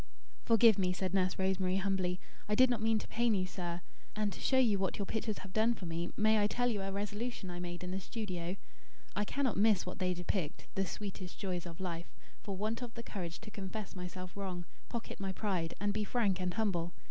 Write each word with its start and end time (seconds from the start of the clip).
"Forgive 0.45 0.79
me," 0.79 0.93
said 0.93 1.13
Nurse 1.13 1.37
Rosemary, 1.37 1.75
humbly. 1.75 2.19
"I 2.49 2.55
did 2.55 2.71
not 2.71 2.81
mean 2.81 2.97
to 2.97 3.07
pain 3.07 3.35
you, 3.35 3.45
sir. 3.45 3.81
And, 4.15 4.33
to 4.33 4.39
show 4.39 4.57
you 4.57 4.79
what 4.79 4.97
your 4.97 5.05
pictures 5.05 5.37
have 5.37 5.53
done 5.53 5.75
for 5.75 5.85
me, 5.85 6.09
may 6.17 6.41
I 6.41 6.47
tell 6.47 6.69
you 6.71 6.81
a 6.81 6.91
resolution 6.91 7.51
I 7.51 7.59
made 7.59 7.83
in 7.83 7.91
the 7.91 7.99
studio? 7.99 8.55
I 9.15 9.25
cannot 9.25 9.57
miss 9.57 9.85
what 9.85 9.99
they 9.99 10.15
depict 10.15 10.65
the 10.73 10.87
sweetest 10.87 11.37
joys 11.37 11.67
of 11.67 11.79
life 11.79 12.15
for 12.41 12.57
want 12.57 12.81
of 12.81 12.95
the 12.95 13.03
courage 13.03 13.39
to 13.41 13.51
confess 13.51 13.95
myself 13.95 14.35
wrong; 14.35 14.65
pocket 14.89 15.19
my 15.19 15.31
pride; 15.33 15.75
and 15.79 15.93
be 15.93 16.03
frank 16.03 16.41
and 16.41 16.55
humble. 16.55 16.93